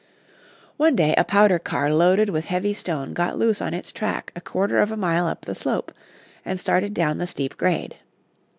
One 0.77 0.95
day 0.95 1.13
a 1.15 1.23
powder 1.23 1.59
car 1.59 1.93
loaded 1.93 2.29
with 2.29 2.45
heavy 2.45 2.73
stone 2.73 3.13
got 3.13 3.37
loose 3.37 3.61
on 3.61 3.75
its 3.75 3.91
track 3.91 4.31
a 4.35 4.41
quarter 4.41 4.79
of 4.79 4.91
a 4.91 4.97
mile 4.97 5.27
up 5.27 5.41
the 5.45 5.53
slope, 5.53 5.91
and 6.43 6.59
started 6.59 6.95
down 6.95 7.19
the 7.19 7.27
steep 7.27 7.55
grade. 7.55 7.97